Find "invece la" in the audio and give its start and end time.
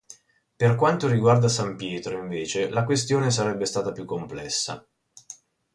2.17-2.85